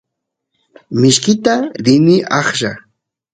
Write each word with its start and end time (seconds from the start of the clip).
mishita 0.99 1.55
rini 1.85 2.17
aqlla 2.39 2.71